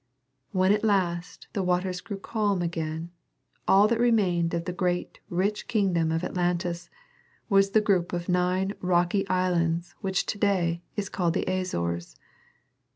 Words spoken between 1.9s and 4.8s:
grew calm again all that remained of the